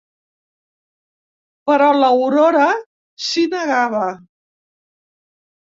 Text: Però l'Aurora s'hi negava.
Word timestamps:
Però 1.71 1.91
l'Aurora 1.99 2.67
s'hi 3.27 3.47
negava. 3.55 4.05